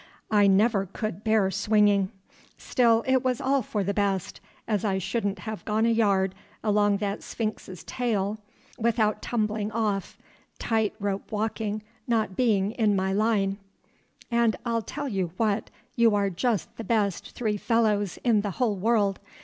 I 0.31 0.47
never 0.47 0.87
could 0.87 1.23
bear 1.23 1.51
swinging. 1.51 2.11
Still, 2.57 3.03
it 3.05 3.23
was 3.23 3.39
all 3.39 3.61
for 3.61 3.83
the 3.83 3.93
best, 3.93 4.41
as 4.67 4.83
I 4.83 4.97
shouldn't 4.97 5.37
have 5.37 5.63
gone 5.63 5.85
a 5.85 5.89
yard 5.91 6.33
along 6.63 6.97
that 6.97 7.21
sphinx's 7.21 7.83
tail 7.83 8.39
without 8.79 9.21
tumbling 9.21 9.71
off, 9.71 10.17
tight 10.57 10.95
rope 10.99 11.31
walking 11.31 11.83
not 12.07 12.35
being 12.35 12.71
in 12.71 12.95
my 12.95 13.13
line; 13.13 13.59
and 14.31 14.55
I'll 14.65 14.81
tell 14.81 15.07
you 15.07 15.33
what, 15.37 15.69
you 15.95 16.15
are 16.15 16.31
just 16.31 16.75
the 16.77 16.83
best 16.83 17.35
three 17.35 17.57
fellows 17.57 18.17
in 18.23 18.41
the 18.41 18.49
whole 18.57 18.77
world. 18.77 19.19